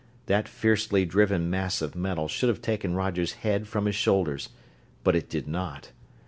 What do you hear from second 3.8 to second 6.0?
his shoulders, but it did not.